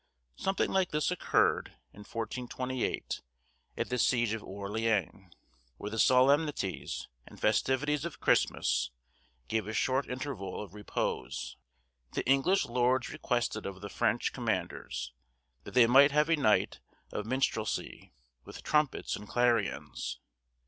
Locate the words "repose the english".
10.73-12.65